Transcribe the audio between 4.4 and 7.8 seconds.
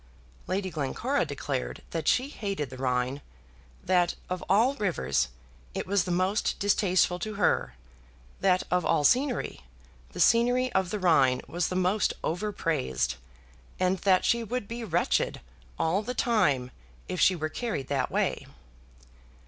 all rivers, it was the most distasteful to her;